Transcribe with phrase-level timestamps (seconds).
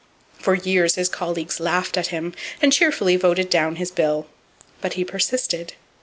[0.39, 4.25] For years his colleagues laughed at him, and cheerfully voted down his bill.
[4.81, 5.73] But he persisted.